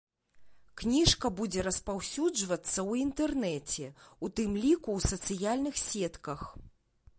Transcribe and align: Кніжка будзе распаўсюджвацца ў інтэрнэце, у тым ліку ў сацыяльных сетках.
Кніжка 0.81 1.29
будзе 1.39 1.65
распаўсюджвацца 1.67 2.73
ў 2.89 2.91
інтэрнэце, 3.07 3.85
у 4.27 4.33
тым 4.39 4.57
ліку 4.63 4.89
ў 4.97 4.99
сацыяльных 5.15 5.75
сетках. 5.87 6.41